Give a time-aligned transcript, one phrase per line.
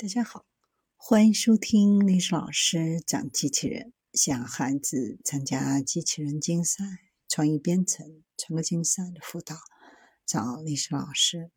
[0.00, 0.46] 大家好，
[0.96, 3.92] 欢迎收听历史老师讲机器人。
[4.12, 6.84] 想孩子参加机器人竞赛、
[7.28, 9.56] 创意编程、创客竞赛的辅导，
[10.24, 11.50] 找历史老师。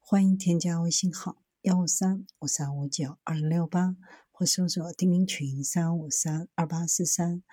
[0.00, 3.96] 欢迎添加微信号幺五三五三五九二零六八，
[4.32, 7.44] 或搜索钉钉群三五三二八四三。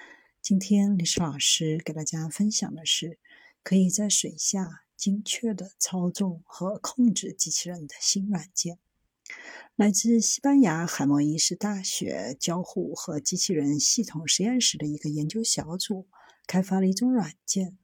[0.41, 3.20] 今天历史老师给大家分享的是，
[3.61, 8.79] 可以在水下精确的操纵和控制机器人的新软件。
[9.75, 16.07] 来自西班牙海默伊斯大学交互和机器人系统实验室的一个研究小组
[16.45, 17.77] 开发了一种软件。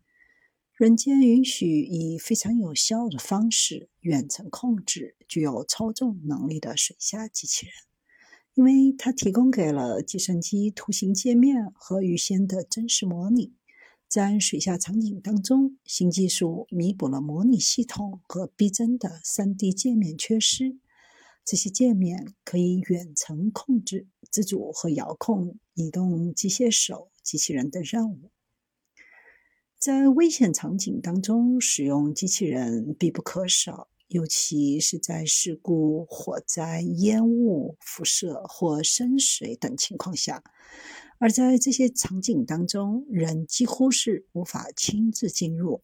[0.75, 7.73] 软件允许以非常有效的方式远程控制具有操纵能力的水下机器人，
[8.53, 13.53] 因为它提供给了计算机图形界面和预先的真实模拟。
[14.07, 20.77] 在水下场景当中，新技术弥补了模拟系统和逼真的 3D 界面缺失。
[21.49, 28.29] 这些界面可以远程控制、自主和遥控移动机械手、机器人的任务。
[29.79, 40.43] 在危险场景当中，使用机器人必不可少，尤其是在事故、火灾、烟雾、辐射或深水等情况下。
[41.17, 45.81] 而在这些场景当中，人几乎是无法亲自进入。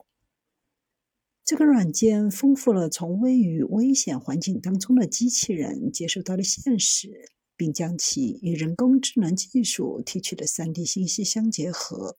[1.45, 12.17] 这个软件丰富了从位于危险环境当中的机器人接受到的现实，并将其与人工智能技术提取的 3D 信息相结合。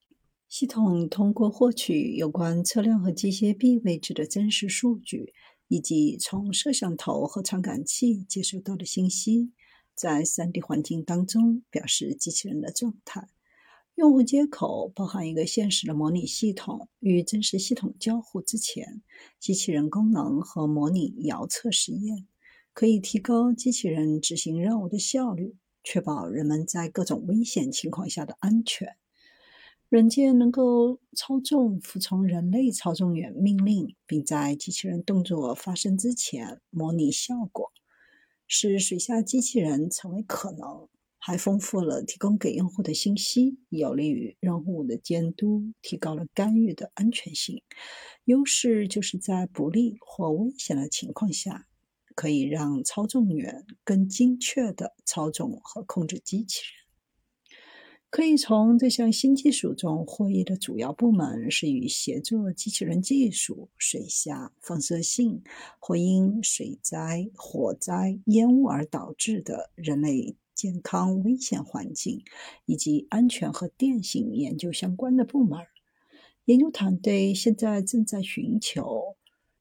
[0.48, 5.34] 系统通过获取有关车辆和机械臂位置的真实数据，
[5.66, 9.50] 以及从摄像头和传感器接收到的信息，
[9.96, 13.26] 在 3D 环境当中表示机器人的状态。
[13.96, 19.00] 用户接口包含一个现实的模拟系统，与真实系统交互之前，
[19.40, 22.26] 机器人功能和模拟遥测实验
[22.74, 28.96] 可以提高机器人执行任务的效率，确保人们在各种危险情况下的安全。
[29.88, 37.72] 软件能够操纵服从人类操纵员命令，并在机器人动作发生之前模拟效果，
[38.46, 40.86] 使水下机器人成为可能。
[41.26, 47.64] 还丰富了提供给用户的信息，有利于用户的监督，提高了干预的安全性。
[48.26, 51.66] 优势就是在不利或危险的情况下，
[52.14, 56.85] 可以让操纵员更精确地操纵和控制机器人。
[58.16, 65.42] 可以从这项新技术中获益的主要部门是与协作机器人技术、水下放射性
[65.78, 70.34] 或因水灾、火灾、烟雾而导致的人类。
[70.54, 72.24] 健康危险环境
[72.64, 75.60] 以及安全和电信研究相关的部门，
[76.46, 79.16] 研究团队现在正在寻求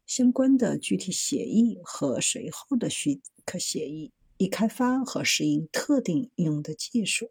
[0.05, 7.23] 相关的具体协议和随后的许可协议，以开发和适应特定应用的技术。